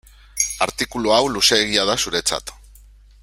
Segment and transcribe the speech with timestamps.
[0.65, 2.55] Artikulu hau luzeegia da zuretzat.